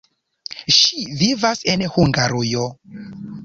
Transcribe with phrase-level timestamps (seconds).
[0.77, 2.69] Ŝi vivas en Hungarujo.